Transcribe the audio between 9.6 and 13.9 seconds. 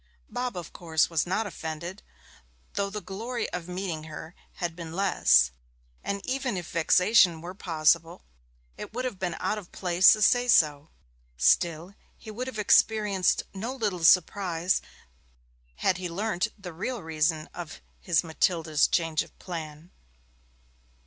place to say so. Still, he would have experienced no